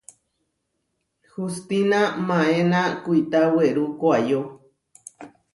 Hustína 1.31 1.99
maéna 2.27 2.81
kuitá 3.03 3.41
werú 3.55 3.85
koʼayó. 3.99 4.41